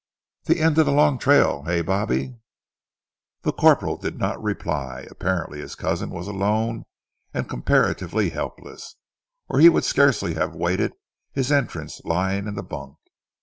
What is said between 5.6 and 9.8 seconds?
cousin was alone and comparatively helpless, or he